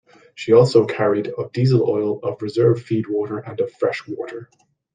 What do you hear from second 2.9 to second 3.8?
water and of